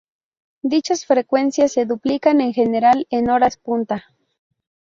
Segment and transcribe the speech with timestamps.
[0.63, 4.03] Dichas frecuencias se duplican en general en horas punta.